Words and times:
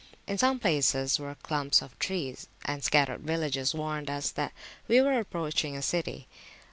In 0.25 0.39
some 0.39 0.57
places 0.57 1.19
were 1.19 1.35
clumps 1.43 1.79
of 1.79 1.99
trees, 1.99 2.47
and 2.65 2.83
scattered 2.83 3.21
villages 3.21 3.75
warned 3.75 4.09
us 4.09 4.31
that 4.31 4.51
we 4.87 4.99
were 4.99 5.19
approaching 5.19 5.77
a 5.77 5.83
city. 5.83 6.27